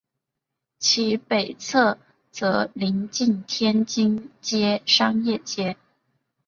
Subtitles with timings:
[0.79, 1.99] 其北侧
[2.31, 5.77] 则邻近天津街商业街。